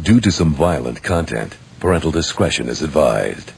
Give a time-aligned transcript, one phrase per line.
[0.00, 3.52] Due to some violent content, parental discretion is advised.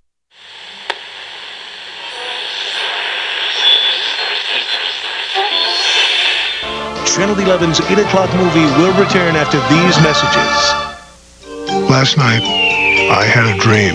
[7.07, 11.89] Channel 11's 8 o'clock movie will return after these messages.
[11.89, 13.95] Last night, I had a dream.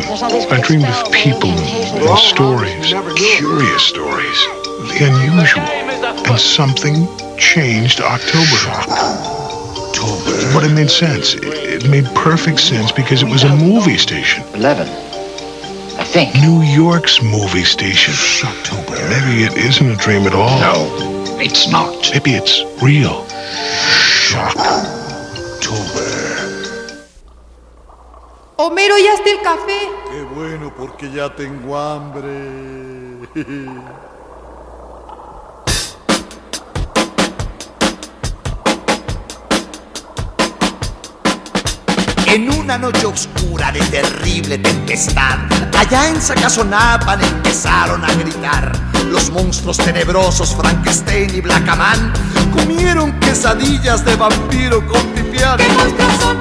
[0.50, 4.46] I dreamed of people and stories, curious stories,
[4.88, 5.64] the unusual,
[6.26, 7.06] and something
[7.38, 9.49] changed October.
[10.54, 11.36] But it made sense.
[11.36, 14.44] It made perfect sense because it was a movie station.
[14.54, 14.88] 11.
[14.88, 16.34] I think.
[16.36, 18.14] New York's movie station.
[19.10, 20.60] Maybe it isn't a dream at all.
[20.60, 22.12] No, it's not.
[22.14, 23.26] Maybe it's real.
[28.58, 29.80] Homero, ya está el café.
[30.12, 32.30] Qué bueno, porque ya tengo hambre.
[42.32, 45.40] En una noche oscura de terrible tempestad,
[45.76, 48.72] allá en Sacazonapan empezaron a gritar.
[49.10, 52.14] Los monstruos tenebrosos Frankenstein y Blackaman
[52.54, 55.58] comieron quesadillas de vampiro con pipián.
[55.58, 56.38] ¿Qué monstruos son?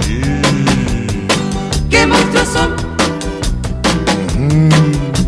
[0.00, 0.22] Sí.
[1.88, 2.74] ¿Qué monstruos son?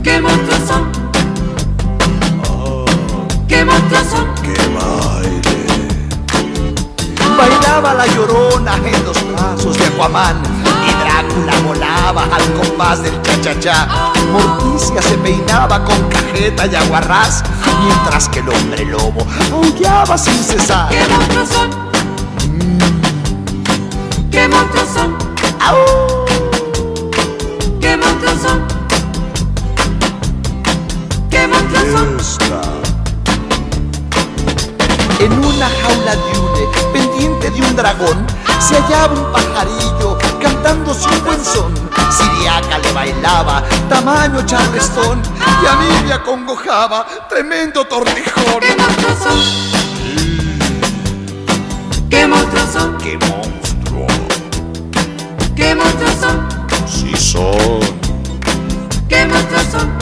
[0.02, 0.90] ¿Qué monstruos son?
[3.46, 4.34] ¿Qué monstruos son?
[4.42, 5.33] ¡Qué!
[7.74, 10.40] Bailaba la llorona en los brazos de Aquaman
[10.86, 14.12] y Drácula volaba al compás del cha-cha-cha.
[14.30, 17.42] Morticia se peinaba con cajeta y aguarrás,
[17.84, 20.88] mientras que el hombre lobo aullaba sin cesar.
[20.88, 21.70] ¿Qué monstruos son?
[24.30, 25.16] ¿Qué monstruos son?
[27.80, 28.68] ¿Qué monstruos son?
[31.28, 32.18] ¿Qué monstruos son?
[32.20, 32.73] Esta.
[35.20, 38.26] En una jaula de hule, pendiente de un dragón,
[38.58, 41.72] se hallaba un pajarillo cantándose un buen son.
[42.10, 45.22] Siriaca le bailaba, tamaño charlestón,
[45.62, 48.60] y a mí me acongojaba, tremendo tortijón.
[48.60, 49.38] ¿Qué monstruos son?
[52.10, 52.98] ¿Qué monstruos son?
[52.98, 54.06] ¡Qué monstruo!
[55.56, 56.48] ¿Qué monstruos son?
[56.86, 57.80] Sí son.
[59.08, 59.92] ¿Qué monstruos son?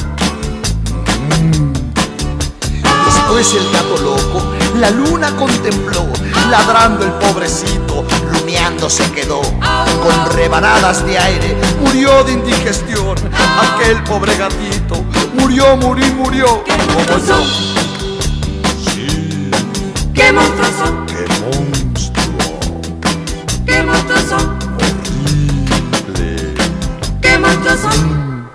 [3.05, 4.43] Después el gato loco,
[4.83, 6.09] la luna contempló,
[6.51, 9.41] ladrando el pobrecito, lumeando se quedó.
[9.41, 13.15] Con rebanadas de aire, murió de indigestión.
[13.61, 15.05] Aquel pobre gatito,
[15.35, 16.65] murió, murió, y murió.
[16.67, 17.45] Como yo.
[18.93, 19.51] Sí.
[20.13, 21.07] ¿Qué monstruos son?
[21.07, 22.81] ¡Qué monstruo!
[23.65, 24.59] ¿Qué monstruos son?
[26.19, 26.55] Le-
[27.21, 28.49] ¿Qué monstruos son?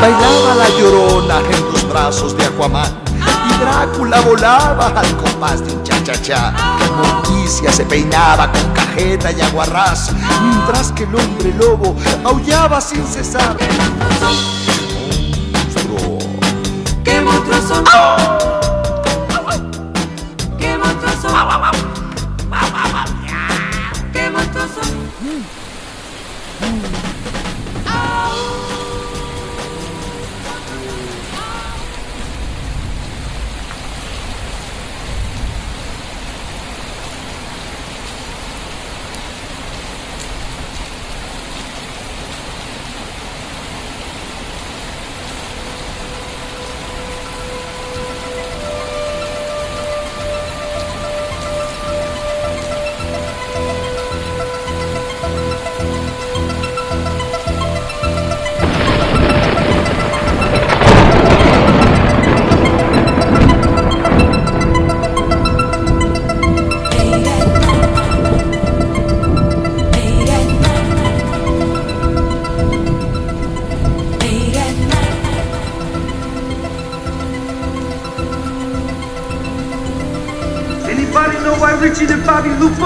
[0.00, 3.05] Bailaba la llorona en los brazos de Aquaman.
[3.60, 6.52] Drácula volaba al compás de un cha-cha-cha.
[6.96, 10.12] Morticia se peinaba con cajeta y aguarrás.
[10.42, 13.56] Mientras que el hombre lobo aullaba sin cesar.
[15.52, 16.18] monstruo!
[17.04, 17.84] ¿Qué monstruos son?
[17.84, 18.65] ¿Qué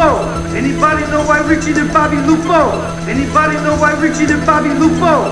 [0.00, 0.56] Lupo?
[0.56, 2.72] Anybody know why Richie and Bobby Lupo?
[3.06, 5.28] Anybody know why Richie and Bobby Lupo?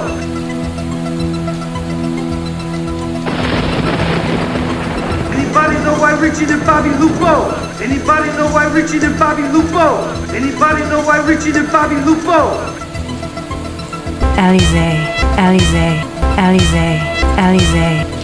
[5.32, 7.48] Anybody know why Richie and Bobby Lupo?
[7.80, 10.04] Anybody know why Richie and Bobby Lupo?
[10.36, 12.60] Anybody know why Richie the Bobby Lupo?
[14.36, 15.00] Alizé,
[15.38, 16.02] Alizé,
[16.36, 17.00] Alizé,
[17.38, 18.17] Alizé.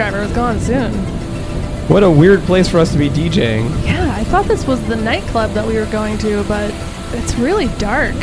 [0.00, 0.94] Driver was gone soon.
[1.86, 3.68] What a weird place for us to be DJing.
[3.84, 6.72] Yeah, I thought this was the nightclub that we were going to, but
[7.12, 8.14] it's really dark.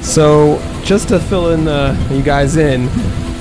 [0.00, 2.86] So, just to fill in uh, you guys in,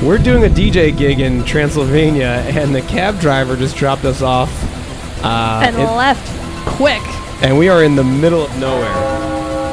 [0.04, 4.50] we're doing a DJ gig in Transylvania, and the cab driver just dropped us off.
[5.24, 6.28] Uh, and it- left
[6.68, 7.04] quick.
[7.44, 8.90] and we are in the middle of nowhere.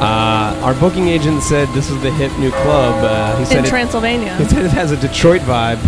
[0.03, 3.03] Uh, our booking agent said this is the hip new club.
[3.03, 4.37] Uh, he said In it- Transylvania.
[4.37, 5.79] he said it has a Detroit vibe.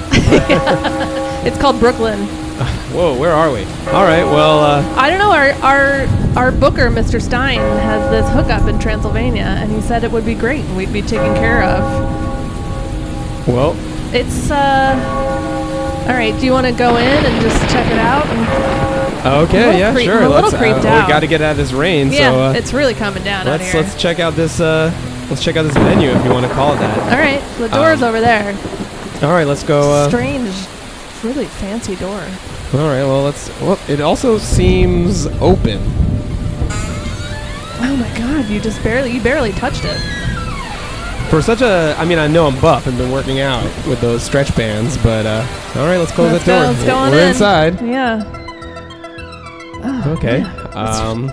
[1.46, 2.18] It's called Brooklyn.
[2.94, 3.64] Whoa, where are we?
[3.90, 5.32] All right, well, uh, I don't know.
[5.32, 6.06] Our our
[6.36, 7.20] our booker, Mr.
[7.20, 10.92] Stein, has this hookup in Transylvania, and he said it would be great, and we'd
[10.92, 13.48] be taken care of.
[13.48, 13.76] well,
[14.14, 15.22] It's uh.
[16.06, 16.38] All right.
[16.38, 18.26] Do you want to go in and just check it out?
[18.26, 20.18] And, okay, little yeah, creep- sure.
[20.18, 21.06] I'm a little let's, creeped uh, out.
[21.06, 23.46] We got to get out of this rain, yeah, so uh, it's really coming down
[23.48, 23.80] out let's here.
[23.82, 24.92] let's check out this uh,
[25.30, 26.98] let's check out this venue if you want to call it that.
[27.12, 27.42] All right.
[27.58, 28.54] The door's Um, over there.
[29.22, 29.92] All right, let's go.
[29.92, 30.33] Uh, Strange,
[31.24, 32.20] really fancy door.
[32.74, 33.48] all right, well, let's.
[33.60, 35.80] Well, it also seems open.
[37.80, 38.48] Oh my God!
[38.48, 39.98] You just barely you barely touched it.
[41.30, 44.22] For such a, I mean, I know I'm buff and been working out with those
[44.22, 45.44] stretch bands, but uh,
[45.74, 46.72] all right, let's close let's that door.
[46.72, 47.28] Let's go on We're in.
[47.30, 47.80] inside.
[47.80, 48.22] Yeah.
[49.86, 50.40] Oh, Okay.
[50.40, 50.76] man.
[50.76, 51.32] Um,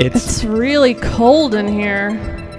[0.00, 2.10] it's It's really cold in here.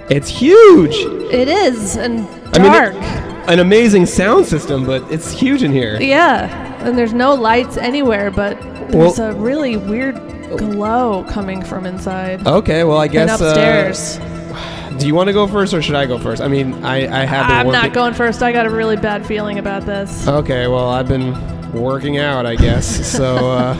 [0.08, 0.94] it's huge.
[1.32, 2.20] It is and
[2.54, 2.94] I mean, dark.
[2.94, 3.02] it-
[3.48, 5.98] an amazing sound system, but it's huge in here.
[6.00, 8.60] yeah, and there's no lights anywhere, but
[8.90, 10.20] there's Well- a really weird
[10.56, 12.46] glow coming from inside.
[12.46, 13.40] Okay, well, I guess and guess.
[13.40, 14.18] upstairs.
[14.20, 16.40] Uh, do you want to go first, or should I go first?
[16.40, 17.82] I mean, I I have been I'm working.
[17.82, 18.42] not going first.
[18.42, 20.26] I got a really bad feeling about this.
[20.26, 21.34] Okay, well, I've been
[21.72, 22.86] working out, I guess.
[23.16, 23.76] so uh,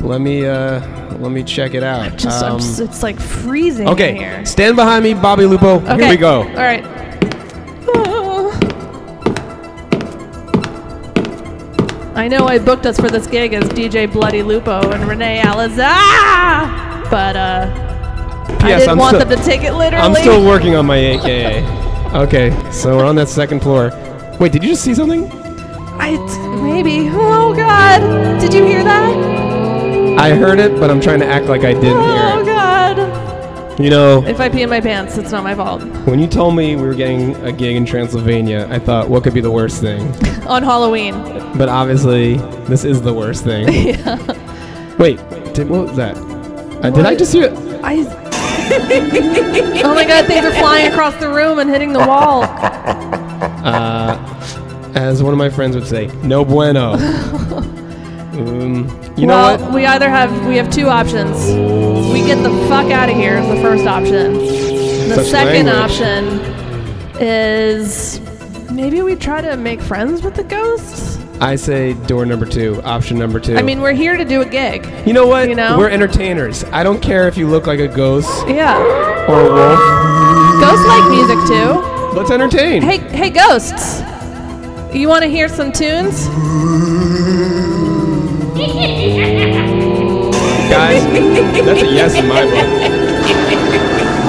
[0.00, 0.80] let me uh,
[1.18, 2.16] let me check it out.
[2.18, 4.44] Just, Um, just it's like freezing in okay, here.
[4.46, 5.80] stand behind me, Bobby Lupo.
[5.80, 5.96] Okay.
[6.02, 6.42] Here we go.
[6.42, 6.84] All right.
[12.18, 17.08] I know I booked us for this gig as DJ Bloody Lupo and Renee Alizar,
[17.10, 17.70] but uh,
[18.60, 20.04] I Yes, didn't I'm want still- them to take it literally.
[20.04, 21.64] I'm still working on my AKA.
[22.14, 23.90] okay, so we're on that second floor.
[24.40, 25.30] Wait, did you just see something?
[26.00, 26.16] I
[26.62, 27.08] maybe.
[27.12, 28.40] Oh God!
[28.40, 30.18] Did you hear that?
[30.18, 32.37] I heard it, but I'm trying to act like I didn't hear God!
[33.78, 35.82] You know, If I pee in my pants, it's not my fault.
[36.04, 39.34] when you told me we were getting a gig in Transylvania, I thought, what could
[39.34, 40.00] be the worst thing?
[40.48, 41.14] On Halloween.
[41.56, 43.68] But obviously, this is the worst thing.
[43.94, 44.96] yeah.
[44.98, 45.18] Wait,
[45.54, 46.16] did, what was that?
[46.16, 47.54] Uh, did I just hear?
[47.84, 47.98] I.
[49.84, 50.26] oh my God!
[50.26, 52.42] Things are flying across the room and hitting the wall.
[53.64, 56.96] Uh, as one of my friends would say, no bueno.
[58.38, 59.72] Um, you know well, what?
[59.74, 61.36] we either have we have two options.
[62.12, 64.34] We get the fuck out of here is the first option.
[64.34, 66.00] The Such second language.
[66.00, 66.24] option
[67.20, 68.20] is
[68.70, 71.16] maybe we try to make friends with the ghosts.
[71.40, 73.56] I say door number two, option number two.
[73.56, 74.84] I mean, we're here to do a gig.
[75.06, 75.48] you know what?
[75.48, 75.78] you know?
[75.78, 76.64] We're entertainers.
[76.64, 78.76] I don't care if you look like a ghost Yeah.
[79.28, 80.60] or a wolf.
[80.60, 81.80] Ghosts like music too.
[82.18, 82.82] Let's entertain.
[82.82, 84.00] Hey, hey, ghosts.
[84.92, 86.26] You want to hear some tunes?
[90.68, 91.00] Guys,
[91.64, 92.54] that's a yes in my book.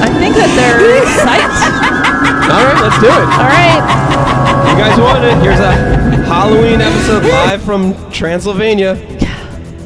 [0.01, 1.63] I think that they're psyched.
[2.53, 3.09] All right, let's do it.
[3.09, 3.81] All right.
[4.69, 5.33] You guys want it?
[5.41, 5.71] Here's a
[6.27, 8.95] Halloween episode live from Transylvania.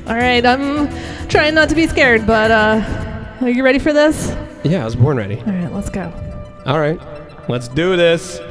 [0.07, 0.45] All right.
[0.45, 0.89] I'm
[1.29, 2.81] trying not to be scared, but uh,
[3.39, 4.35] are you ready for this?
[4.65, 5.39] Yeah, I was born ready.
[5.39, 6.11] All right, let's go.
[6.65, 6.99] All right,
[7.47, 8.41] let's do this.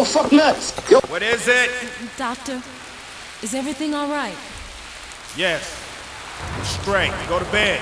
[0.00, 0.72] Fuck nuts.
[0.90, 0.98] Yo.
[1.08, 1.70] What is it?
[2.16, 2.62] Doctor,
[3.42, 4.36] is everything all right?
[5.36, 5.78] Yes.
[6.62, 7.12] Straight.
[7.28, 7.80] Go to bed.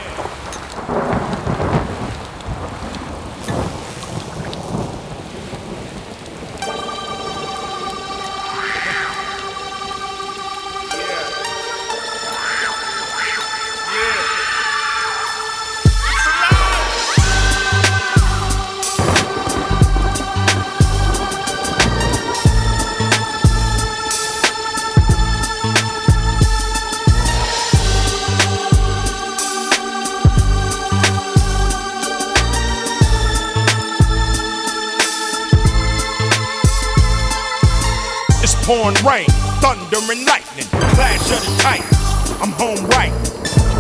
[40.11, 40.67] And lightning,
[40.99, 41.95] clash of the titans.
[42.43, 43.15] I'm home right.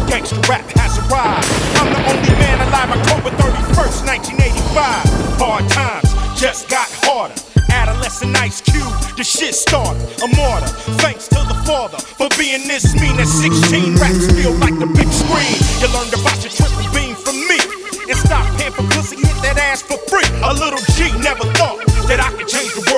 [0.06, 1.50] Gangsta rap has arrived.
[1.74, 2.90] I'm the only man alive.
[2.94, 5.42] October 31st, 1985.
[5.42, 6.06] Hard times
[6.38, 7.34] just got harder.
[7.70, 10.02] Adolescent Ice Cube, the shit started.
[10.22, 10.70] A martyr.
[11.02, 13.96] Thanks to the father for being this mean at 16.
[13.98, 15.58] Raps feel like the big screen.
[15.82, 17.58] You learned about your triple beam from me.
[18.06, 20.26] And stop paying for pussy, hit that ass for free.
[20.42, 22.89] A little G never thought that I could change the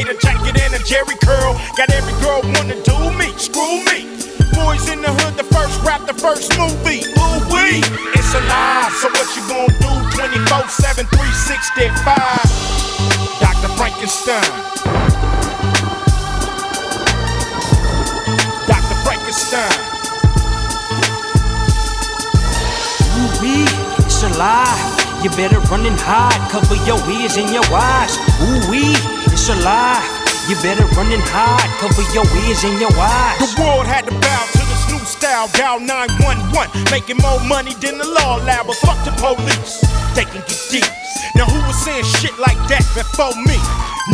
[0.00, 1.60] a jacket, and a Jheri curl.
[1.76, 4.08] Got every girl wanna do me, screw me.
[4.56, 7.04] Boys in the hood, the first rap, the first movie.
[7.20, 7.84] Ooh wee,
[8.16, 8.88] it's a lie.
[9.00, 9.92] So what you gonna do?
[10.16, 12.72] 24 7, 365.
[13.40, 13.68] Dr.
[13.76, 14.42] Frankenstein.
[18.66, 18.96] Dr.
[19.04, 19.72] Frankenstein.
[23.18, 23.66] Ooh-wee,
[23.98, 25.02] it's a lie.
[25.22, 28.16] You better run and hide, cover your ears and your eyes.
[28.42, 28.96] Ooh-wee,
[29.42, 30.06] it's alive.
[30.48, 33.38] You better run and hide, cover your ears and your eyes.
[33.42, 36.70] The world had to bow to this new style, dial 911.
[36.90, 39.82] Making more money than the law allowed, but fuck the police.
[40.14, 40.86] They can get deep.
[41.34, 43.58] Now who was saying shit like that before me?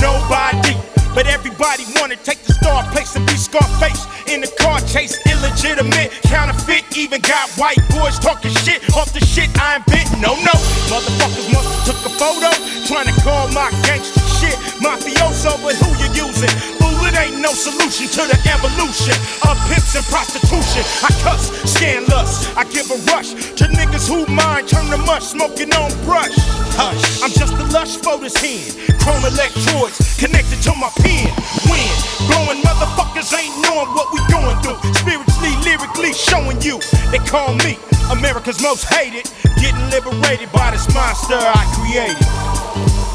[0.00, 0.97] Nobody.
[1.14, 5.18] But everybody wanna take the star place and be Scarface in the car chase.
[5.26, 10.06] Illegitimate, counterfeit, even got white boys talking shit off the shit I bit.
[10.20, 10.54] No, no,
[10.90, 12.50] motherfuckers must have took a photo
[12.86, 16.77] trying to call my gangster shit mafioso, but who you using?
[17.18, 20.86] Ain't no solution to the evolution of pimps and prostitution.
[21.02, 25.74] I cuss, scandalous, I give a rush to niggas who mind turn to mush, smoking
[25.74, 26.30] on brush.
[26.78, 28.70] Hush, I'm just a lush for this hand.
[29.02, 31.26] Chrome electrodes connected to my pen.
[31.66, 31.98] Wind
[32.30, 34.78] blowing motherfuckers ain't knowing what we going through.
[34.94, 36.78] Spiritually, lyrically showing you.
[37.10, 37.82] They call me
[38.14, 39.26] America's most hated.
[39.58, 42.22] Getting liberated by this monster I created.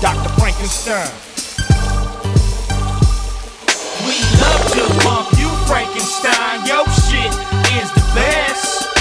[0.04, 0.28] Dr.
[0.36, 1.33] Frankenstein.
[4.04, 6.66] We love to bump you, Frankenstein.
[6.68, 7.32] Your shit
[7.80, 8.92] is the best.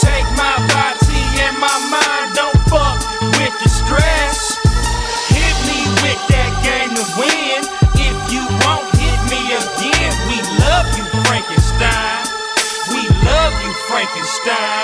[0.00, 3.00] Take my body and my mind, don't fuck
[3.40, 4.60] with the stress.
[5.32, 7.64] Hit me with that game to win.
[7.96, 12.28] If you won't hit me again, we love you, Frankenstein.
[12.92, 14.83] We love you, Frankenstein.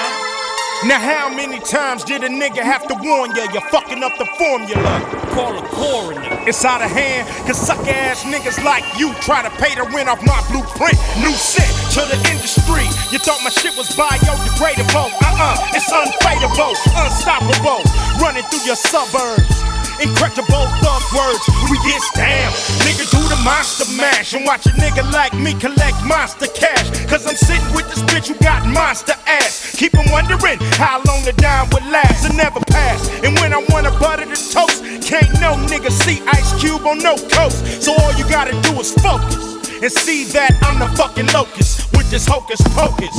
[0.83, 3.45] Now, how many times did a nigga have to warn ya?
[3.53, 5.05] You're fucking up the formula.
[5.37, 6.41] Call a coroner.
[6.49, 10.09] It's out of hand, cause suck ass niggas like you try to pay the rent
[10.09, 10.97] off my blueprint.
[11.21, 12.89] New set to the industry.
[13.13, 15.13] You thought my shit was biodegradable.
[15.21, 17.85] Uh uh, it's unfadable, unstoppable.
[18.17, 19.60] Running through your suburbs.
[20.01, 22.51] Incredible thug words, we get down.
[22.89, 26.89] Nigga, do the monster mash and watch a nigga like me collect monster cash.
[27.07, 29.77] Cause I'm sitting with this bitch who got monster ass.
[29.77, 33.09] Keep Keep 'em wondering how long the dime would last and never pass.
[33.25, 37.17] And when I wanna butter the toast, can't no nigga see Ice Cube on no
[37.17, 37.83] coast.
[37.83, 39.35] So all you gotta do is focus
[39.83, 43.17] and see that I'm the fucking locust with this hocus pocus.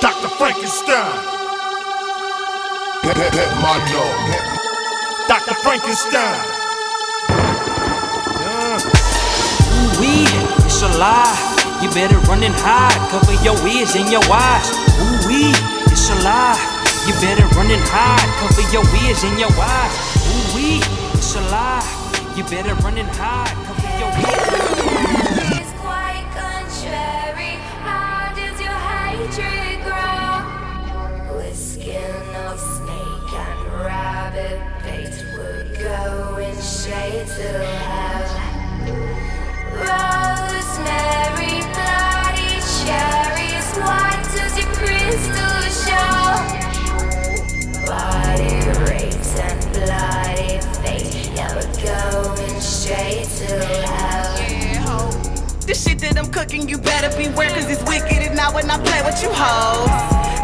[0.00, 0.28] Dr.
[0.38, 1.38] Frankenstein.
[5.28, 5.54] Dr.
[5.60, 6.40] Frankenstein.
[9.76, 10.24] Ooh-wee,
[10.64, 11.36] it's alive.
[11.82, 14.72] You better run and hide, cover your ears and your eyes.
[14.96, 15.52] Ooh-wee,
[15.92, 16.56] it's alive.
[17.06, 19.92] You better run and hide, cover your ears and your eyes.
[20.32, 20.80] Ooh-wee,
[21.12, 21.84] it's alive.
[22.34, 24.87] You better run and hide, cover your ears.
[35.88, 38.28] Going straight to hell.
[39.72, 46.20] Rosemary, bloody cherries, what does your crystal show?
[47.86, 48.52] Body
[48.84, 55.10] rapes and bloody fate, yeah, we're going straight to hell.
[55.66, 58.76] This shit that I'm cooking, you better beware, cause it's wicked and not when I
[58.82, 59.88] play with you hoes.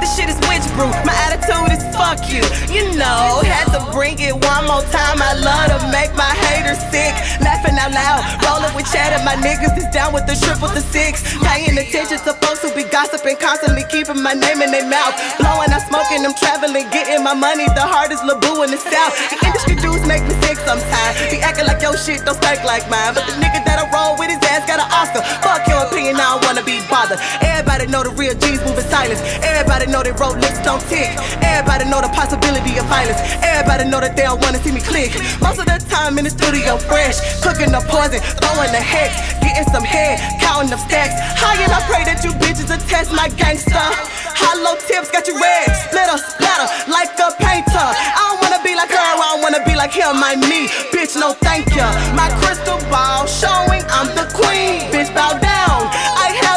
[0.00, 0.90] This shit is witch brew.
[1.06, 2.42] My attitude is fuck you.
[2.68, 5.22] You know, had to bring it one more time.
[5.22, 7.14] I love to make my haters sick.
[7.40, 11.22] Laughing out loud, rolling with chat my niggas is down with the triple the six.
[11.40, 15.14] Paying attention to folks who be gossiping, constantly keeping my name in their mouth.
[15.38, 17.64] Blowing, I'm smoking, I'm traveling, getting my money.
[17.72, 19.14] The hardest LeBoo in the south.
[19.30, 21.14] The industry dudes make me sick sometimes.
[21.30, 23.14] Be acting like your shit don't stink like mine.
[23.14, 25.22] But the nigga that I roll with his ass got an Oscar.
[25.40, 27.22] Fuck your opinion, I don't wanna be bothered.
[27.40, 29.22] Everybody know the real G's move in silence.
[29.40, 31.12] Everybody know they road lips don't tick.
[31.44, 33.20] Everybody know the possibility of violence.
[33.44, 35.12] Everybody know that they don't wanna see me click.
[35.44, 39.12] Most of the time in the studio fresh, cooking the poison, throwing the hex,
[39.44, 41.14] getting some head, counting them stacks.
[41.37, 43.87] High and I pray that you bitches attest my gangster.
[44.35, 47.88] Hollow tips got you red, splitter, splatter, like a painter.
[48.16, 50.66] I don't wanna be like her, I don't wanna be like him, my me.
[50.90, 51.92] Bitch, no thank ya.
[52.16, 54.88] My crystal ball showing I'm the queen.
[54.88, 55.81] Bitch, bow down.
[56.16, 56.54] I have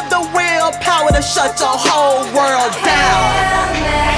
[1.14, 4.17] to shut your whole world down.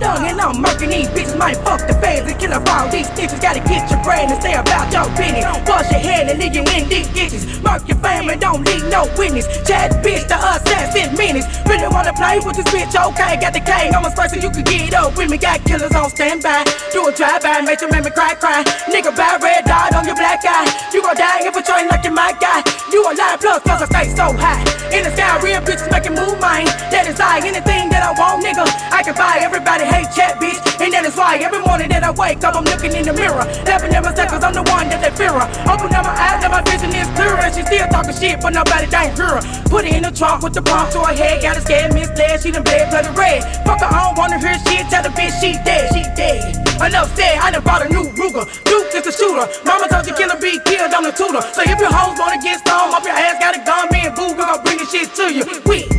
[0.00, 1.36] It's murder and I'm murking these bitches.
[1.36, 3.42] Might fuck the fans and kill all these bitches.
[3.42, 5.44] Gotta get your brain and stay about your business.
[5.66, 7.60] Wash your head and leave you in these ditches.
[7.60, 9.46] Murk your family, don't leave no witness.
[9.66, 11.46] Chat bitch to us, that's in minutes.
[11.66, 12.94] Really wanna play with this bitch?
[12.94, 15.38] Okay, got the K on my spray so you can get up with me.
[15.38, 16.64] Got killers on standby.
[16.92, 18.62] Do a drive-by, make your man cry, cry.
[18.88, 20.70] Nigga, bad red dot on your black eye.
[20.94, 22.62] You gon' die if I train like you my guy.
[22.92, 24.62] You a lie plus, cause I stay so high.
[24.94, 26.66] In the sky, real bitches making move mine.
[26.88, 28.64] That is I, anything that I want, nigga.
[28.90, 30.60] I can buy everybody hate chat, bitch.
[30.84, 33.44] And that is why every morning that I wake up, I'm looking in the mirror.
[33.64, 35.32] Laughing at myself, cause I'm the one that they fear.
[35.64, 37.40] Open up my eyes, and my vision is clearer.
[37.40, 39.42] And she still talking shit, but nobody don't hear her.
[39.72, 41.40] Put it in the trunk with the pump to her head.
[41.40, 42.40] Got her scared, misled.
[42.40, 43.40] She done bled, bloody red.
[43.64, 44.84] Fuck her, I don't wanna hear shit.
[44.92, 46.68] Tell the bitch she dead, she dead.
[46.78, 48.46] Enough said, I done bought a new Ruger.
[48.62, 49.46] Duke is the shooter.
[49.66, 51.42] Mama told you killer be killed on the tutor.
[51.52, 54.14] So if your hoes wanna get stoned, up your ass got a gun, me and
[54.14, 55.44] boo, we gon' bring the shit to you.
[55.66, 55.90] Witch,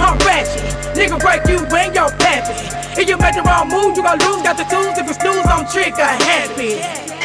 [0.00, 0.64] I'm ratchet.
[0.96, 2.21] Nigga break you when your.
[3.02, 4.42] If you make the wrong move, you gon' lose.
[4.42, 4.96] Got the tools.
[4.96, 7.21] If you snooze, I'm trigger happy.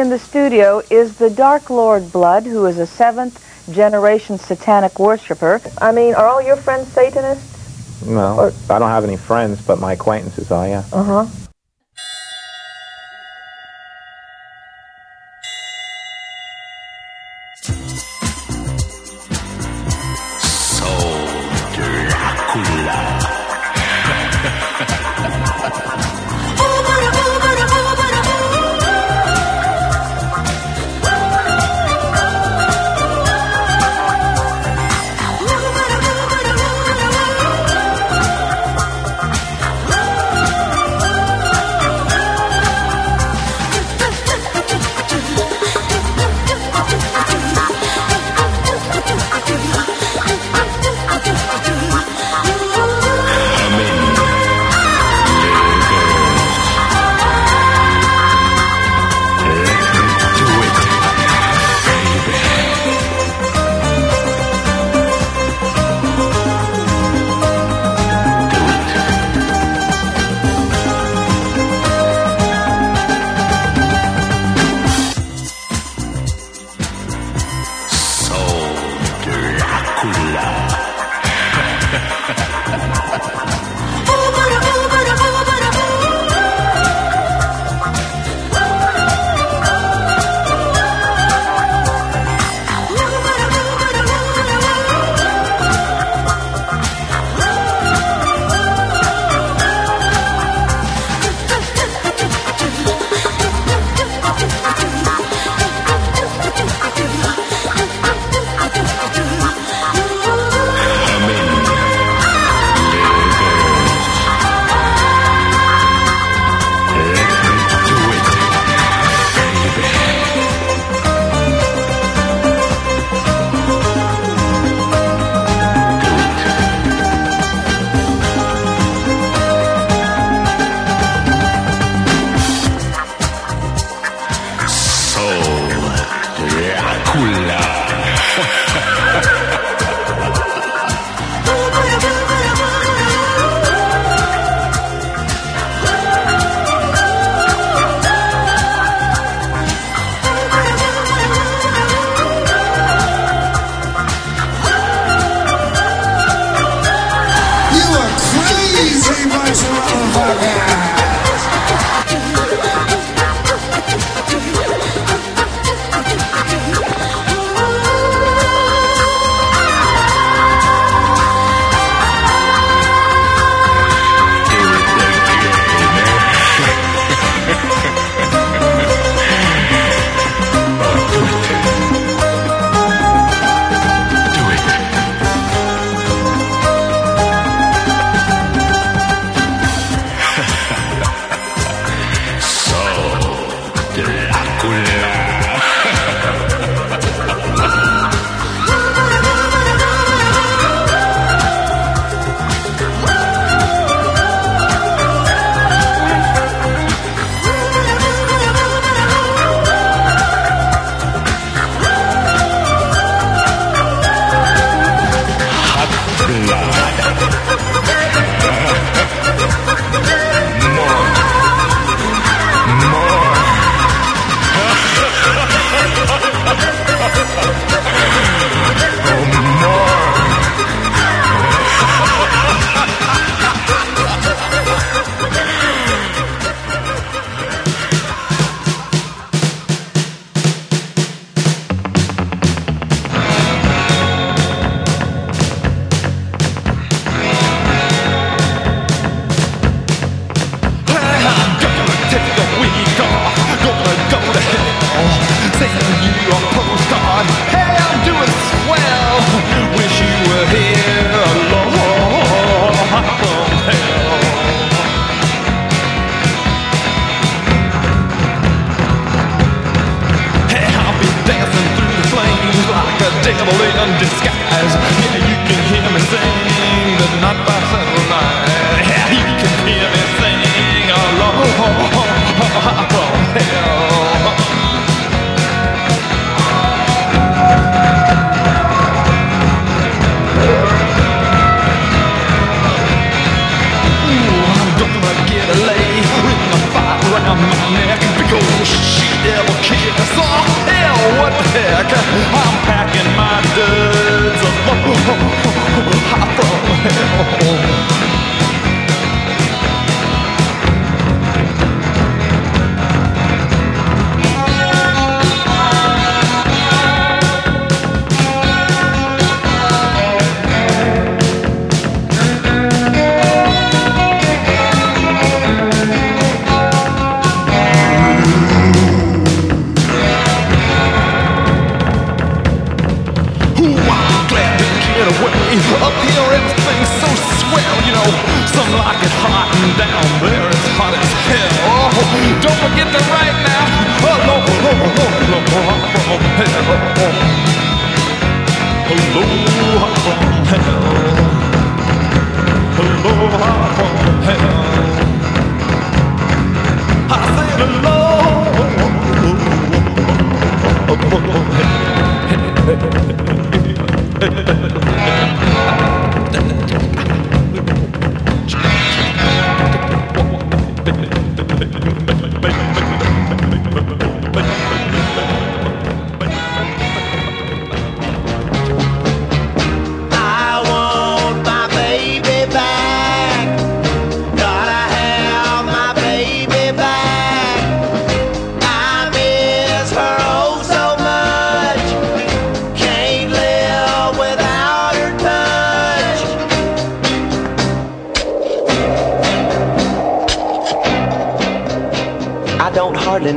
[0.00, 3.38] In the studio is the Dark Lord Blood, who is a seventh
[3.70, 5.60] generation satanic worshiper.
[5.78, 8.06] I mean, are all your friends Satanists?
[8.06, 10.84] No, I don't have any friends, but my acquaintances are, yeah.
[10.90, 11.28] Uh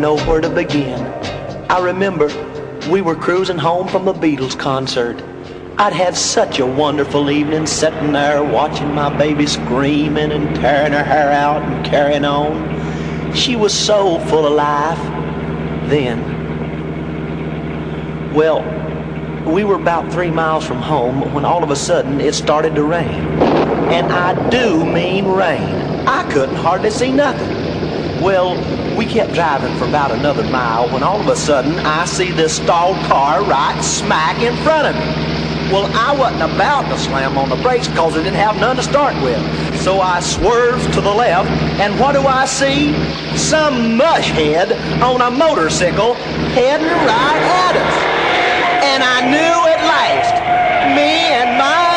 [0.03, 0.99] Know where to begin.
[1.69, 2.27] I remember
[2.91, 5.23] we were cruising home from the Beatles concert.
[5.77, 11.05] I'd had such a wonderful evening sitting there watching my baby screaming and tearing her
[11.05, 13.33] hair out and carrying on.
[13.33, 14.99] She was so full of life
[15.87, 16.19] then.
[18.33, 18.59] Well,
[19.49, 22.83] we were about three miles from home when all of a sudden it started to
[22.83, 23.07] rain.
[23.07, 25.61] And I do mean rain.
[26.05, 27.52] I couldn't hardly see nothing.
[28.21, 28.55] Well,
[28.95, 32.55] we kept driving for about another mile when all of a sudden I see this
[32.55, 35.33] stalled car right smack in front of me.
[35.71, 38.83] Well, I wasn't about to slam on the brakes because it didn't have none to
[38.83, 39.41] start with.
[39.79, 41.49] So I swerved to the left,
[41.81, 42.93] and what do I see?
[43.35, 44.69] Some mushhead
[45.01, 46.13] on a motorcycle
[46.53, 47.95] heading right at us.
[48.85, 50.35] And I knew at last,
[50.95, 51.92] me and my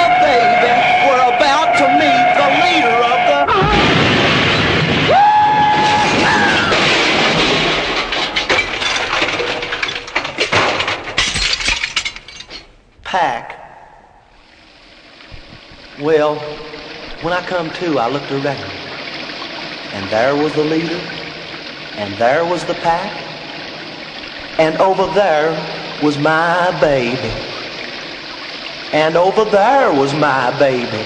[15.98, 16.36] Well,
[17.22, 18.70] when I come to, I looked around.
[19.94, 21.00] And there was the leader.
[21.96, 23.10] And there was the pack.
[24.58, 25.52] And over there
[26.02, 27.32] was my baby.
[28.92, 31.02] And over there was my baby.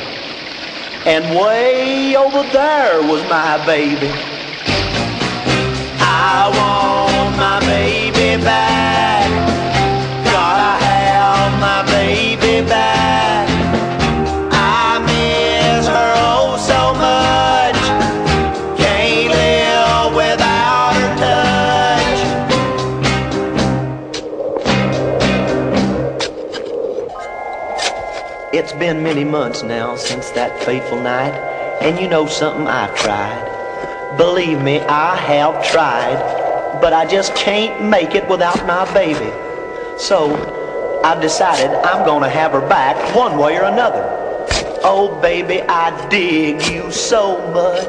[1.06, 4.10] And way over there was my baby.
[6.00, 9.30] I want my baby back.
[10.24, 12.99] Gotta have my baby back.
[28.52, 31.32] It's been many months now since that fateful night,
[31.80, 33.46] and you know something I've tried.
[34.16, 36.18] Believe me, I have tried,
[36.80, 39.30] but I just can't make it without my baby.
[39.98, 44.02] So, I've decided I'm gonna have her back one way or another.
[44.82, 47.86] Oh, baby, I dig you so much.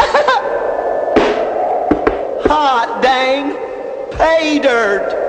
[2.46, 3.56] Hot dang,
[4.18, 5.24] pay dirt.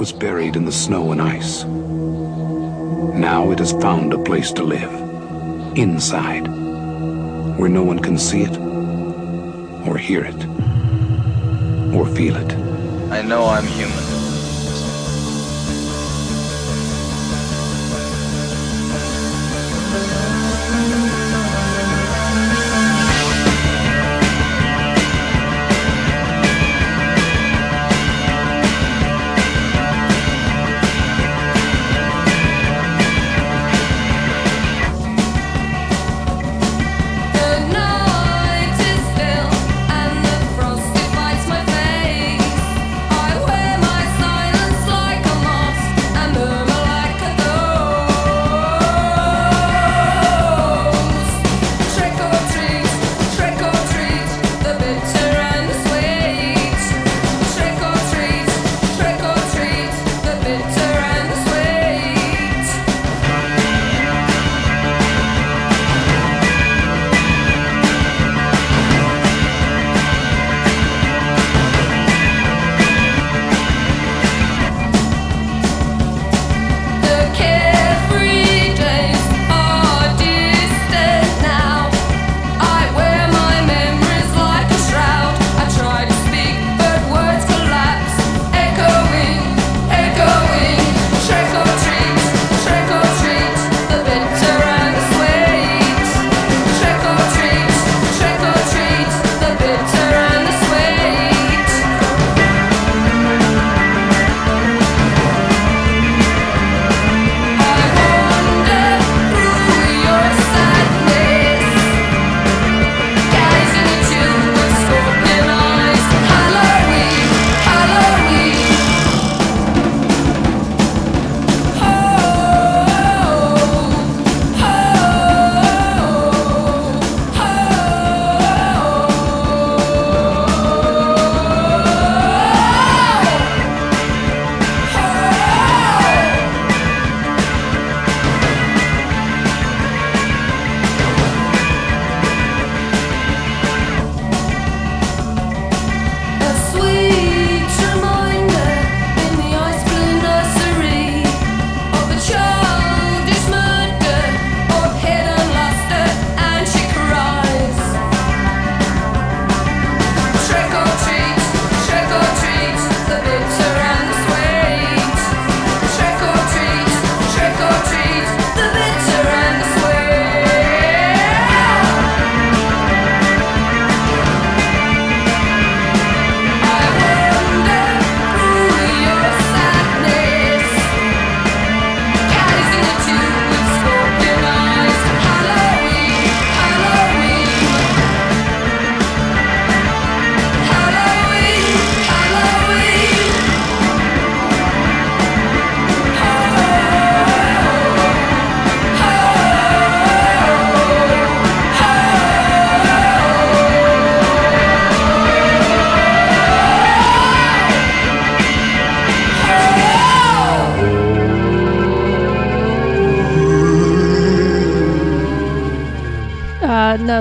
[0.00, 1.64] Was buried in the snow and ice.
[1.64, 4.90] Now it has found a place to live.
[5.76, 6.48] Inside.
[7.58, 8.56] Where no one can see it,
[9.86, 10.46] or hear it,
[11.94, 12.50] or feel it.
[13.12, 14.09] I know I'm human.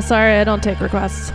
[0.02, 1.29] Sorry, I don't take requests.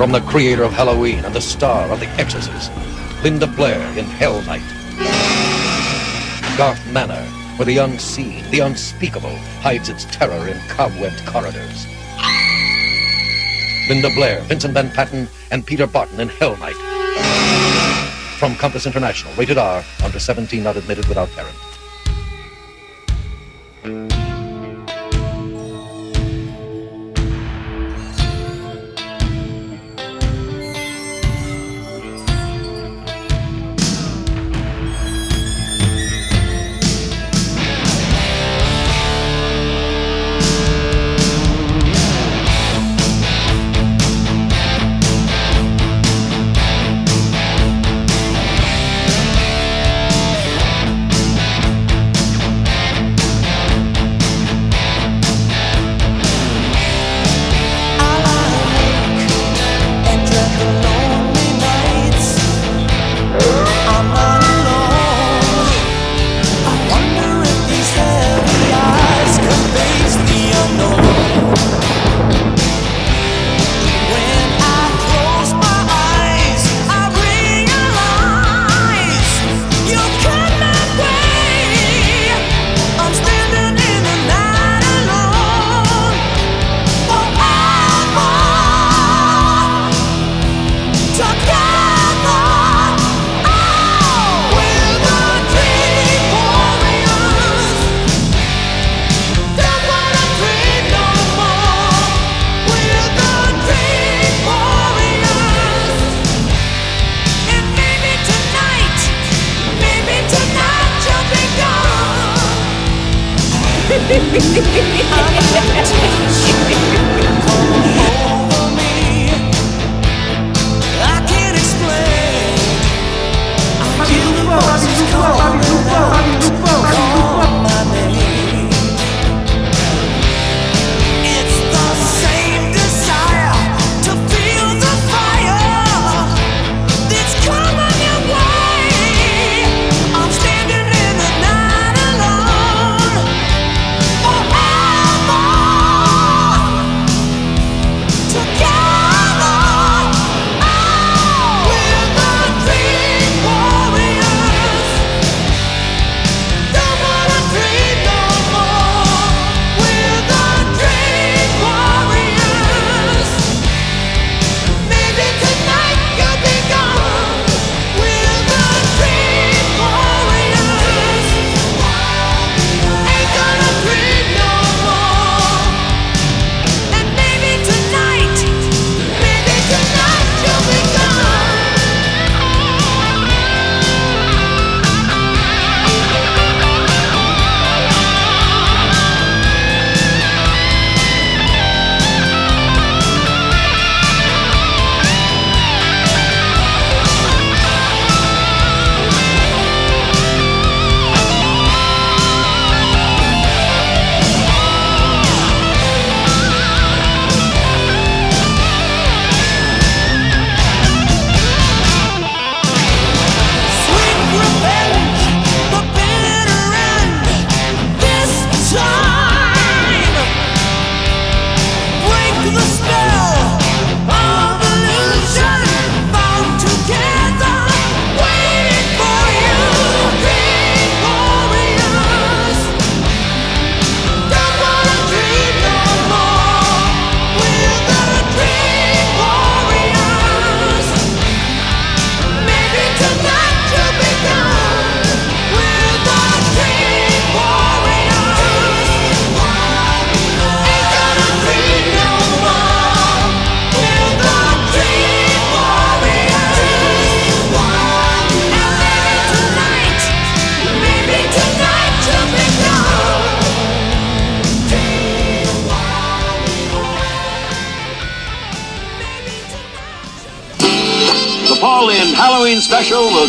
[0.00, 2.72] From the creator of Halloween and the star of The Exorcist,
[3.22, 4.64] Linda Blair in Hell Night.
[6.56, 7.22] Garth Manor,
[7.56, 11.84] where the unseen, the unspeakable, hides its terror in cobwebbed corridors.
[13.90, 16.76] Linda Blair, Vincent Van Patten, and Peter Barton in Hell Night.
[18.38, 21.69] From Compass International, rated R, under 17 not admitted without parent.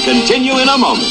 [0.04, 1.11] continue in a moment.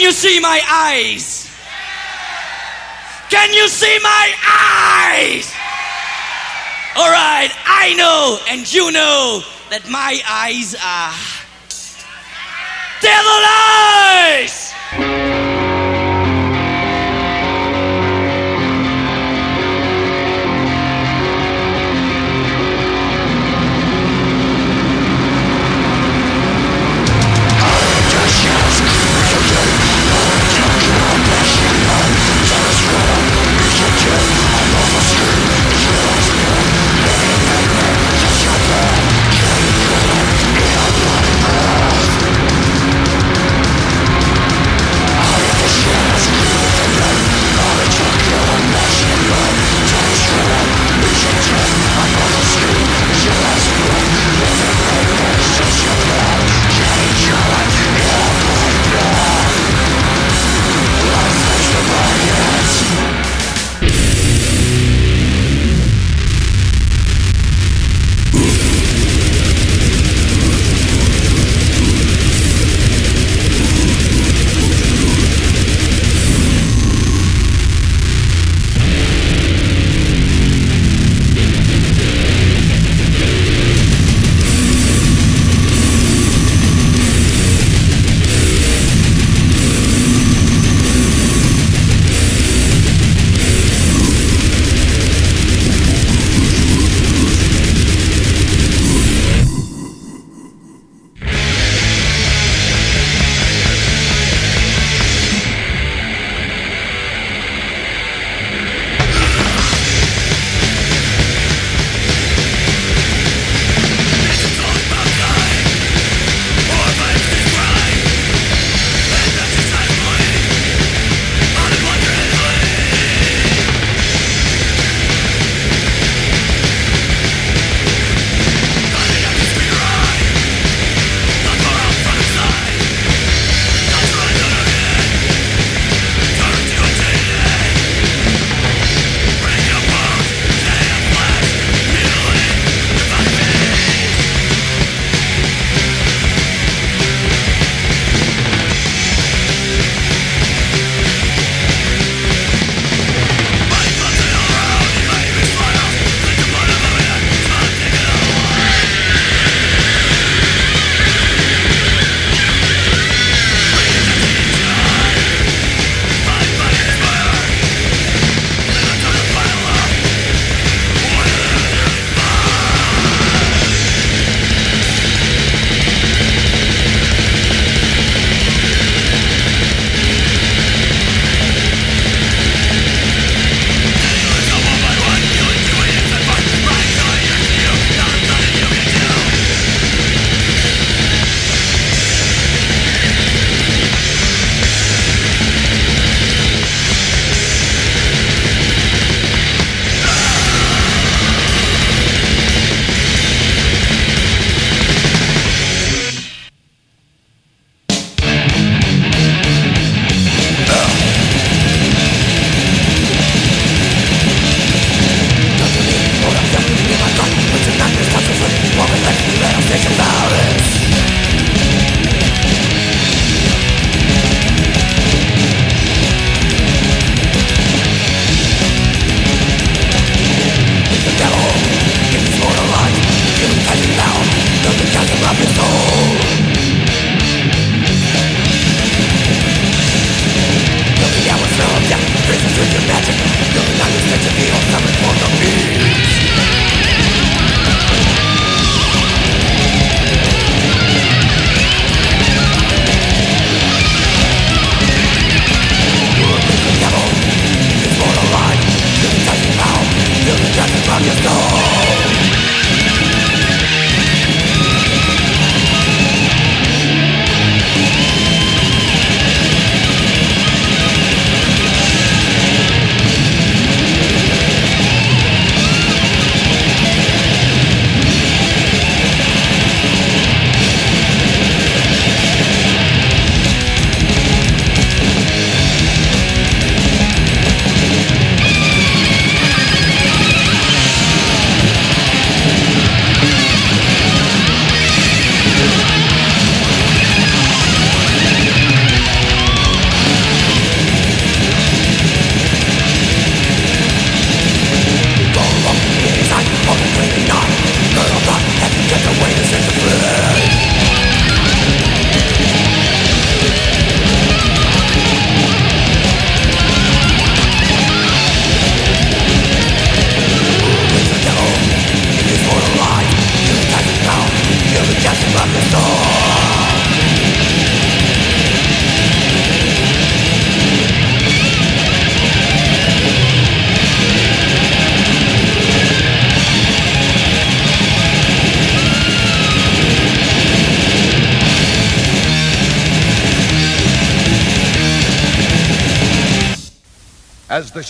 [0.00, 1.46] Can you see my eyes?
[3.28, 5.52] Can you see my eyes?
[6.96, 11.12] All right, I know and you know that my eyes are
[13.02, 13.40] devil
[15.20, 15.29] eyes.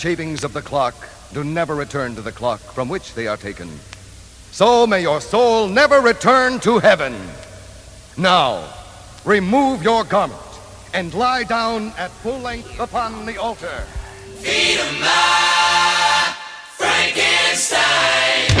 [0.01, 0.95] Shavings of the clock
[1.31, 3.69] do never return to the clock from which they are taken,
[4.51, 7.15] so may your soul never return to heaven.
[8.17, 8.67] Now,
[9.25, 10.41] remove your garment
[10.95, 13.85] and lie down at full length upon the altar.
[14.39, 16.33] Feed my
[16.77, 18.60] Frankenstein.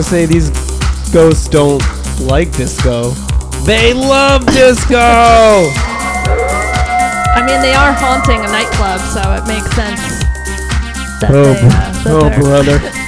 [0.00, 0.48] gonna say these
[1.12, 1.82] ghosts don't
[2.20, 3.10] like disco.
[3.66, 4.96] They love disco.
[7.36, 10.00] I mean, they are haunting a nightclub, so it makes sense.
[11.20, 11.68] That Oh, they, uh,
[12.04, 12.92] that oh, brother.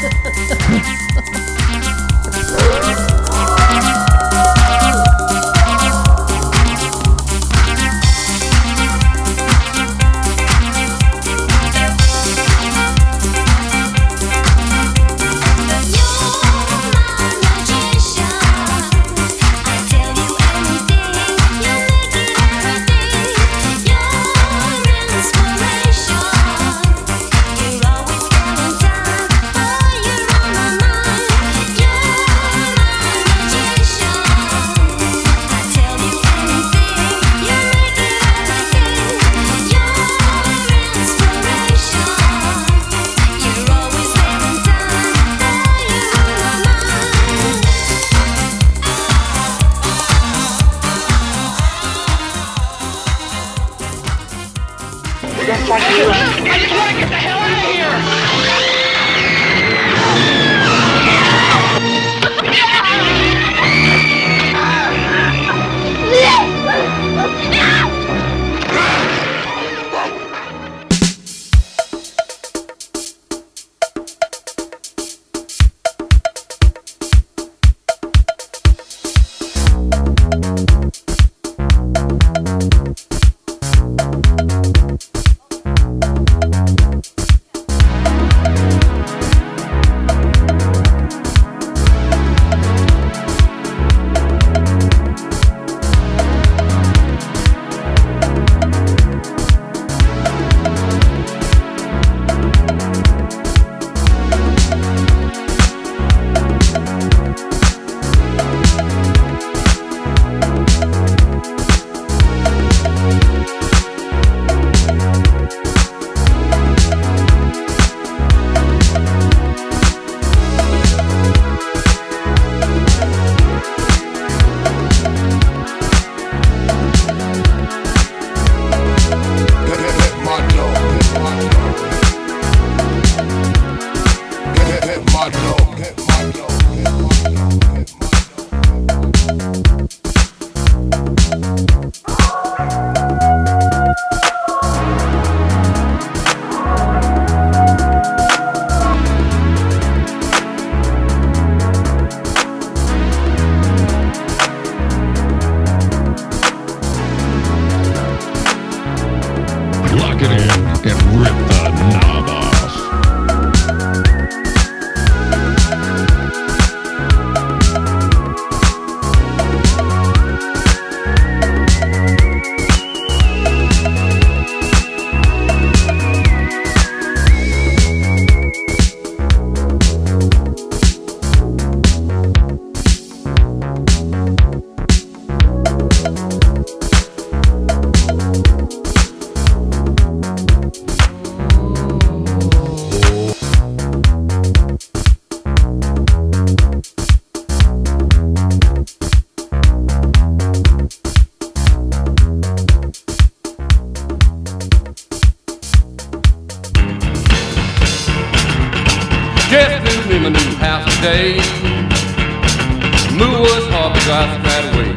[213.23, 214.91] Move was hard, but drive right away.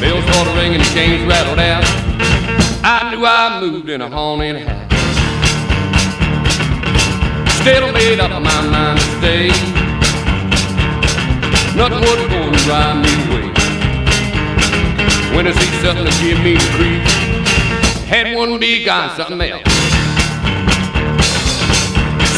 [0.00, 1.84] Bells started ringing, the chains rattled out.
[2.82, 4.90] I knew I moved in a haunted house.
[7.60, 9.46] Still made up my mind to stay.
[11.78, 13.46] Nothing was going to drive me away.
[15.36, 17.14] When I see something that give me the creeps,
[18.10, 19.62] had one big eye, something else.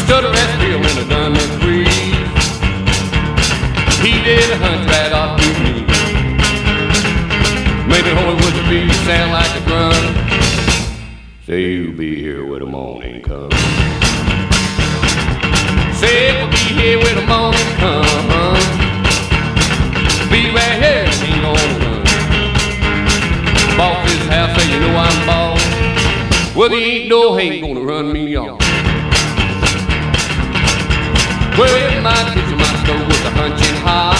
[0.05, 0.52] Stood a
[4.23, 5.83] did a hunt right off to me.
[7.91, 10.03] Maybe Hollywood to be sound like a drum.
[11.45, 13.53] Say you'll be here when the morning comes.
[15.99, 18.63] Say we'll be here when the morning comes.
[20.31, 22.03] Be right here, ain't gonna run.
[23.75, 26.55] Bought this house, say you know I'm boss.
[26.55, 28.61] Well, there ain't no ain't gonna run me off.
[31.57, 32.42] Well, in my
[32.87, 34.17] my was a hunching high.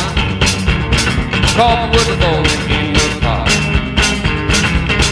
[1.55, 3.47] Coffee was boiling in the pot.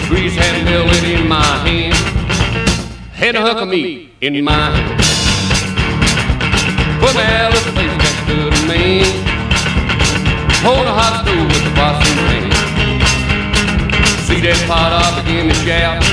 [0.07, 1.95] Grease had melted in my hand.
[3.13, 4.99] and a hunk of meat in my hand.
[7.01, 9.05] Put my Alice place next to the man.
[10.65, 12.49] Hold a hot stove with the washing pan.
[14.25, 16.03] See that pot I begin to shout.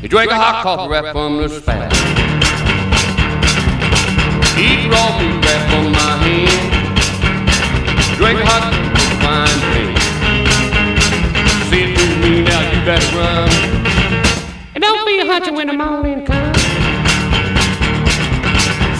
[0.00, 1.92] He drank a hot coffee right from the spout.
[4.60, 5.99] Eat raw meat right from hand.
[8.20, 8.68] Drink hot
[9.24, 9.88] wine pan.
[11.70, 13.48] See it through me now, you better run.
[14.74, 16.60] And don't be a hunter when the morning comes.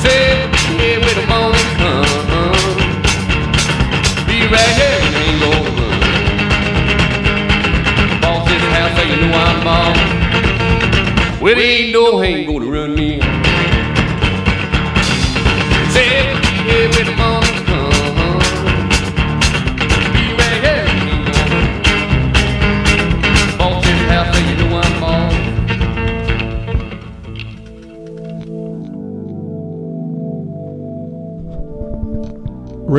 [0.01, 0.49] Say
[0.81, 2.81] yeah, when the morning comes.
[4.25, 6.01] Be right here and ain't gonna run.
[8.23, 10.01] Boss in the house, so you know I'm boss.
[11.43, 13.21] Well, there ain't no ain't gonna run me.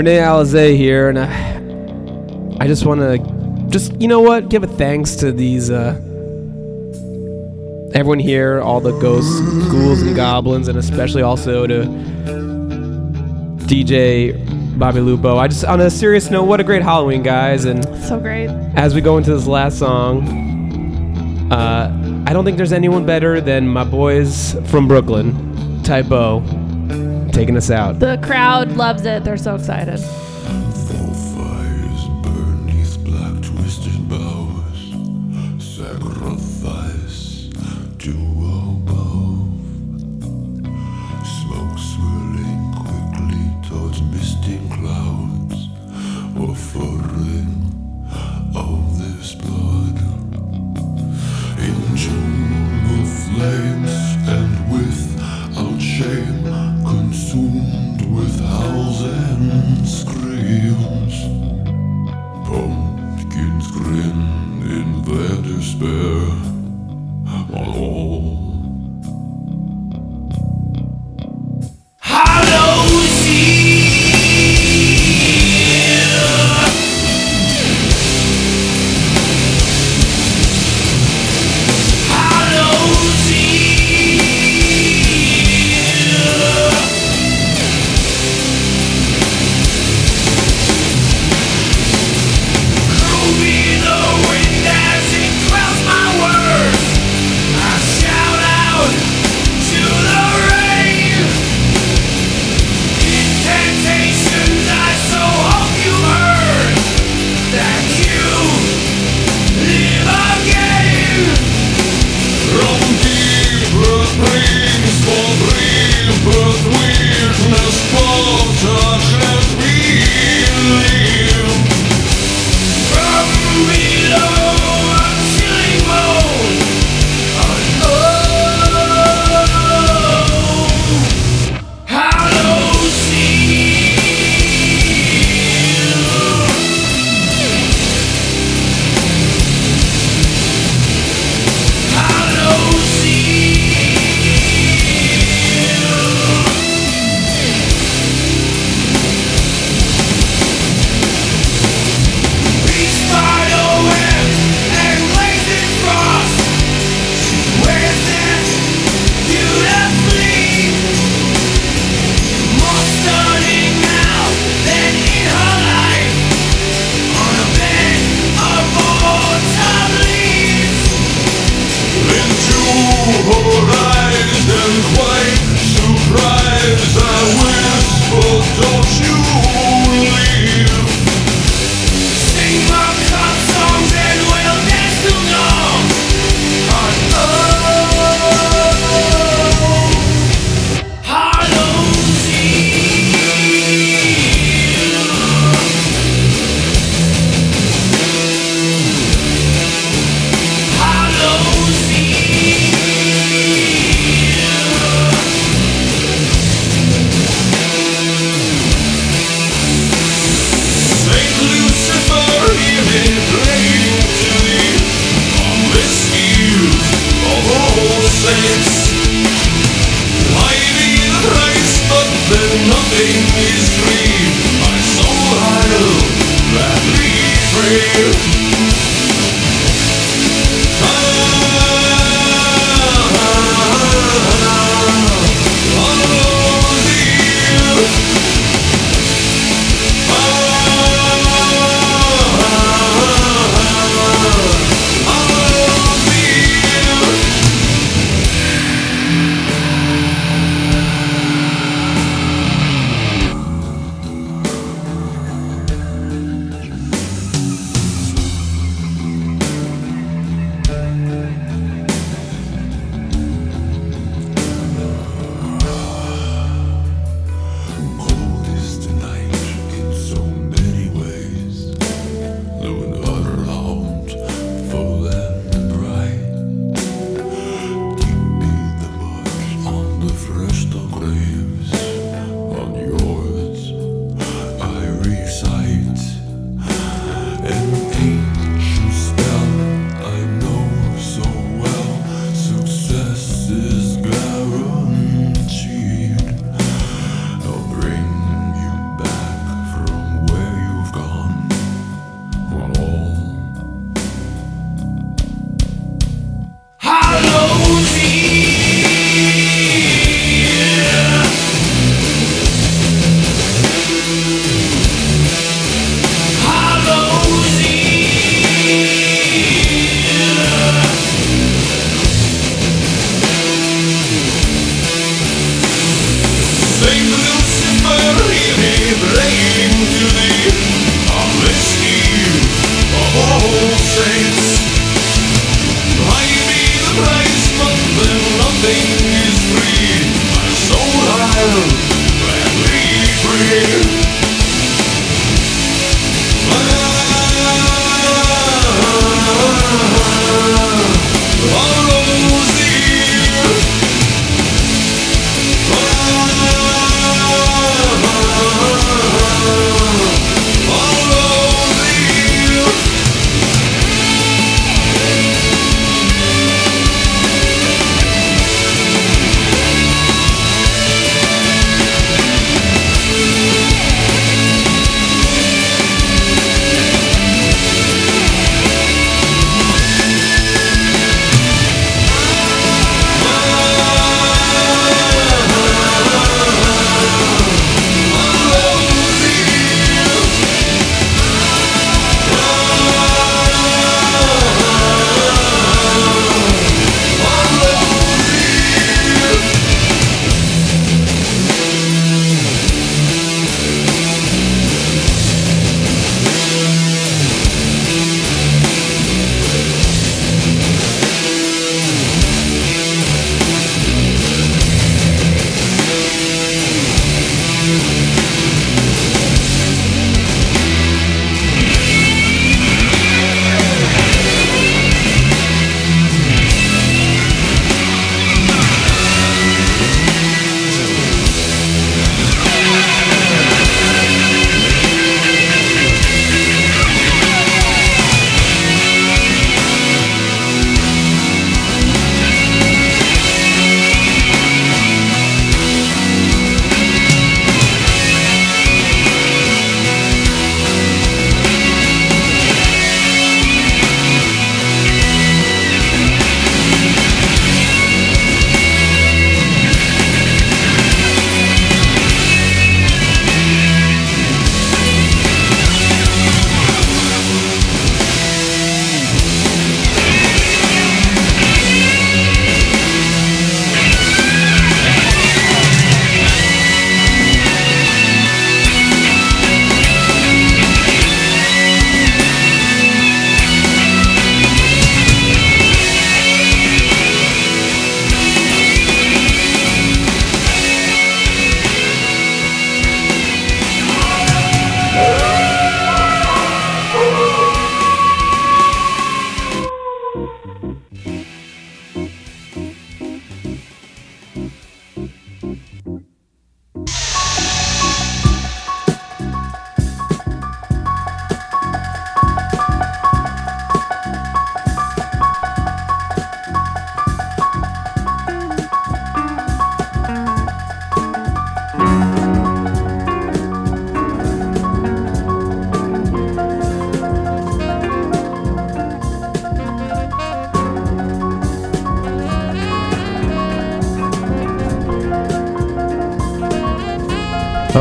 [0.01, 3.19] Renee Alize here, and I, I just want to,
[3.69, 5.93] just you know what, give a thanks to these, uh,
[7.93, 9.39] everyone here, all the ghosts,
[9.69, 11.83] ghouls, and goblins, and especially also to
[13.67, 14.33] DJ
[14.79, 15.37] Bobby Lupo.
[15.37, 17.65] I just, on a serious note, what a great Halloween, guys!
[17.65, 18.47] And So great.
[18.73, 23.67] as we go into this last song, uh, I don't think there's anyone better than
[23.67, 26.39] my boys from Brooklyn, Typo,
[27.32, 27.99] taking us out.
[27.99, 29.23] The crowd loves it.
[29.23, 29.99] They're so excited.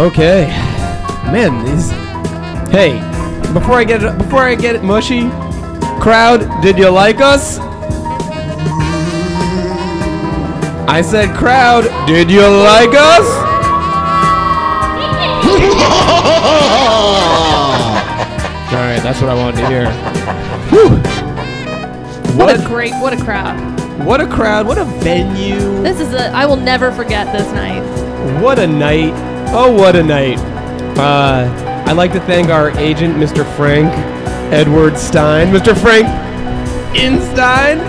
[0.01, 0.48] Okay,
[1.31, 1.90] man, these.
[2.70, 2.98] Hey,
[3.52, 5.28] before I get it, before I get it mushy,
[6.01, 7.59] crowd, did you like us?
[10.89, 13.27] I said, crowd, did you like us?
[18.70, 19.90] All right, that's what I wanted to hear.
[20.70, 20.97] Whew.
[22.39, 23.59] What, a great, what a crowd.
[24.02, 24.66] What a crowd!
[24.66, 25.82] What a venue!
[25.82, 27.82] This is a, I will never forget this night.
[28.40, 29.30] What a night!
[29.52, 30.39] Oh, what a night!
[30.97, 31.48] Uh,
[31.86, 33.44] I'd like to thank our agent, Mr.
[33.56, 33.89] Frank
[34.52, 35.48] Edward Stein.
[35.52, 35.77] Mr.
[35.77, 36.06] Frank
[36.97, 37.81] Instein.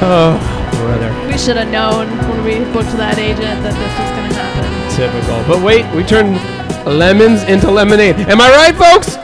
[0.00, 0.38] Oh,
[0.76, 1.10] brother.
[1.26, 4.70] We should have known when we booked that agent that this was going to happen.
[4.94, 5.42] Typical.
[5.52, 6.38] But wait, we turned
[6.86, 8.14] lemons into lemonade.
[8.28, 9.16] Am I right, folks?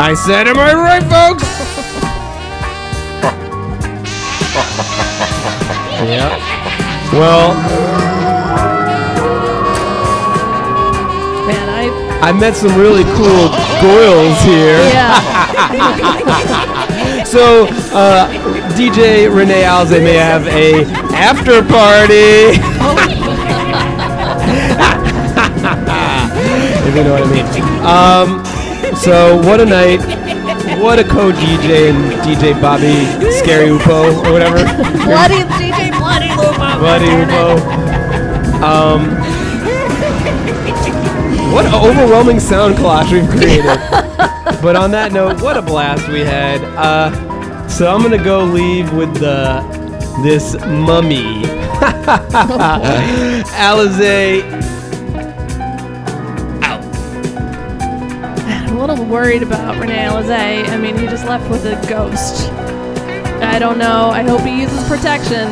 [0.00, 1.44] I said, am I right, folks?
[6.08, 6.38] yeah.
[7.12, 7.52] Well,
[12.24, 12.32] I.
[12.32, 13.48] Met some really cool
[13.80, 14.78] goils here.
[14.92, 15.20] Yeah.
[17.24, 18.28] so, uh,
[18.76, 20.84] DJ Renee Alize may have a
[21.14, 22.58] after party.
[26.86, 27.46] if you know what I mean.
[27.84, 28.44] Um,
[28.96, 30.00] so what a night.
[30.80, 34.64] What a co-DJ and DJ Bobby Scary Upo or whatever.
[35.04, 36.78] Bloody DJ Bloody Lupo.
[36.78, 37.56] Bloody Upo.
[38.64, 39.24] Um,
[41.52, 43.64] what an overwhelming sound collage we've created.
[44.62, 46.62] but on that note, what a blast we had.
[46.76, 49.62] Uh, so I'm gonna go leave with the
[50.22, 51.42] this mummy.
[58.44, 60.68] Man, I'm a little worried about Renee Alize.
[60.68, 62.50] I mean, he just left with a ghost.
[63.42, 64.10] I don't know.
[64.10, 65.48] I hope he uses protection.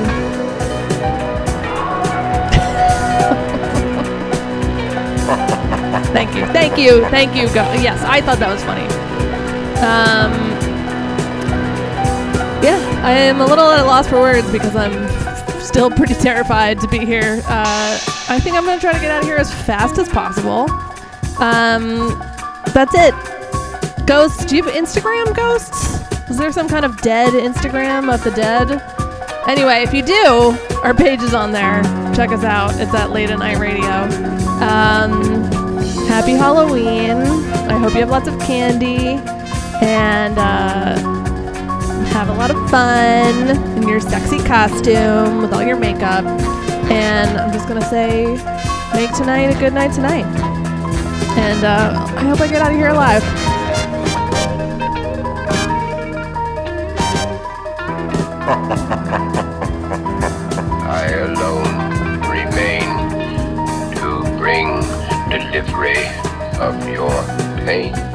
[6.12, 6.47] Thank you.
[6.47, 7.02] Thank you.
[7.10, 7.47] Thank you.
[7.48, 8.86] Go- yes, I thought that was funny.
[9.82, 10.32] Um,
[12.62, 15.09] yeah, I am a little at a loss for words because I'm
[15.60, 17.43] still pretty terrified to be here.
[17.47, 17.98] Uh,
[18.28, 20.70] I think I'm going to try to get out of here as fast as possible.
[21.39, 22.19] Um,
[22.73, 23.14] that's it.
[24.06, 26.01] Ghosts, do you have Instagram, Ghosts?
[26.31, 28.70] Is there some kind of dead Instagram of the dead?
[29.48, 31.82] Anyway, if you do, our page is on there.
[32.14, 32.78] Check us out.
[32.81, 33.90] It's at Late at Night Radio.
[34.62, 35.41] Um,
[36.13, 37.23] happy Halloween.
[37.73, 39.17] I hope you have lots of candy
[39.83, 40.95] and uh,
[42.11, 46.27] have a lot of fun in your sexy costume with all your makeup.
[46.93, 48.27] And I'm just gonna say,
[48.93, 50.27] make tonight a good night tonight.
[51.39, 53.23] And uh, I hope I get out of here alive.
[67.73, 68.12] Of